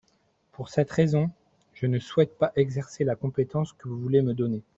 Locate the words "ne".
1.85-1.99